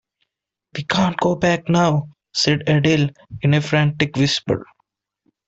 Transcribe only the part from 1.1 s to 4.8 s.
go back now," said Adele in a frantic whisper.